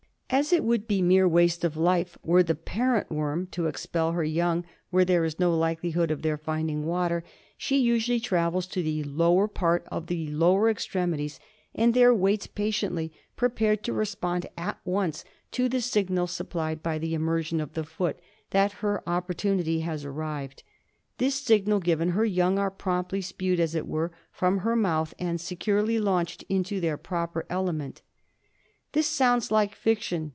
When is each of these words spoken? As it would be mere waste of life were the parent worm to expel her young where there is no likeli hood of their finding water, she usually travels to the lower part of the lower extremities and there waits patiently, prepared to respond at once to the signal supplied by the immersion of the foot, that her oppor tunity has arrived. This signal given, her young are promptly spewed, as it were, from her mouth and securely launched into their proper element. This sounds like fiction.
As 0.33 0.53
it 0.53 0.63
would 0.63 0.87
be 0.87 1.01
mere 1.01 1.27
waste 1.27 1.65
of 1.65 1.75
life 1.75 2.17
were 2.23 2.41
the 2.41 2.55
parent 2.55 3.11
worm 3.11 3.47
to 3.47 3.67
expel 3.67 4.13
her 4.13 4.23
young 4.23 4.63
where 4.89 5.03
there 5.03 5.25
is 5.25 5.41
no 5.41 5.51
likeli 5.51 5.91
hood 5.91 6.09
of 6.09 6.21
their 6.21 6.37
finding 6.37 6.85
water, 6.85 7.25
she 7.57 7.75
usually 7.77 8.21
travels 8.21 8.65
to 8.67 8.81
the 8.81 9.03
lower 9.03 9.49
part 9.49 9.85
of 9.91 10.07
the 10.07 10.27
lower 10.29 10.69
extremities 10.69 11.37
and 11.75 11.93
there 11.93 12.13
waits 12.13 12.47
patiently, 12.47 13.11
prepared 13.35 13.83
to 13.83 13.91
respond 13.91 14.47
at 14.57 14.79
once 14.85 15.25
to 15.51 15.67
the 15.67 15.81
signal 15.81 16.27
supplied 16.27 16.81
by 16.81 16.97
the 16.97 17.13
immersion 17.13 17.59
of 17.59 17.73
the 17.73 17.83
foot, 17.83 18.17
that 18.51 18.71
her 18.79 19.03
oppor 19.05 19.35
tunity 19.35 19.81
has 19.81 20.05
arrived. 20.05 20.63
This 21.17 21.35
signal 21.35 21.81
given, 21.81 22.11
her 22.11 22.23
young 22.25 22.57
are 22.57 22.71
promptly 22.71 23.19
spewed, 23.19 23.59
as 23.59 23.75
it 23.75 23.85
were, 23.85 24.13
from 24.31 24.59
her 24.59 24.77
mouth 24.77 25.13
and 25.19 25.41
securely 25.41 25.99
launched 25.99 26.43
into 26.47 26.79
their 26.79 26.95
proper 26.95 27.45
element. 27.49 28.01
This 28.93 29.07
sounds 29.07 29.51
like 29.51 29.73
fiction. 29.73 30.29